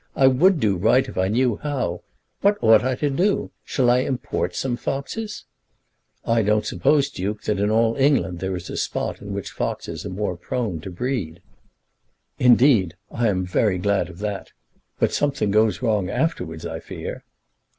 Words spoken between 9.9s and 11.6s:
are more prone to breed."